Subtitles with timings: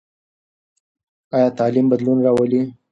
[1.35, 2.61] ایا تعلیم بدلون راولي؟